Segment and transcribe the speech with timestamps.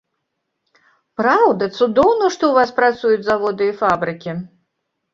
[1.21, 4.31] Праўда, цудоўна, што ў вас працуюць заводы і фабрыкі.